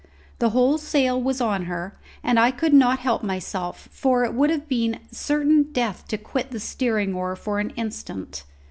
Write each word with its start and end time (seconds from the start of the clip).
The 0.39 0.49
whole 0.49 0.79
sail 0.79 1.21
was 1.21 1.39
on 1.41 1.65
her, 1.65 1.93
and 2.23 2.39
I 2.39 2.49
could 2.49 2.73
not 2.73 2.97
help 2.97 3.21
myself; 3.21 3.87
for 3.91 4.23
it 4.25 4.33
would 4.33 4.49
have 4.49 4.67
been 4.67 4.97
certain 5.11 5.71
death 5.71 6.07
to 6.07 6.17
quit 6.17 6.49
the 6.49 6.59
steering 6.59 7.13
oar 7.13 7.35
for 7.35 7.59
an 7.59 7.69
instant. 7.75 8.43